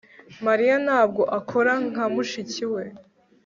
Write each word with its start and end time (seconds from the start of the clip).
Mariya 0.45 0.75
ntabwo 0.85 1.21
akora 1.37 1.73
nka 1.91 2.05
mushiki 2.13 2.65
we 2.73 2.83